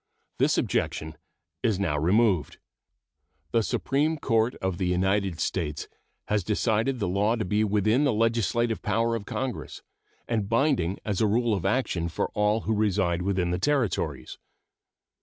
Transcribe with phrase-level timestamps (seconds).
[0.39, 1.15] This objection
[1.61, 2.57] is now removed.
[3.51, 5.87] The Supreme Court of the United States
[6.27, 9.83] has decided the law to be within the legislative power of Congress
[10.27, 14.39] and binding as a rule of action for all who reside within the Territories.